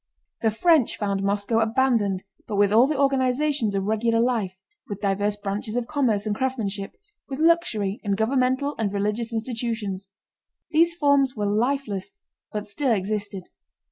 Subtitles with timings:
[0.41, 4.55] The French found Moscow abandoned but with all the organizations of regular life,
[4.87, 6.93] with diverse branches of commerce and craftsmanship,
[7.29, 10.07] with luxury, and governmental and religious institutions.
[10.71, 12.15] These forms were lifeless
[12.51, 13.49] but still existed.